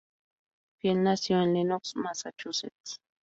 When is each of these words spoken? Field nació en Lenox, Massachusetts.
Field 0.79 0.97
nació 1.01 1.43
en 1.43 1.53
Lenox, 1.53 1.95
Massachusetts. 1.95 2.99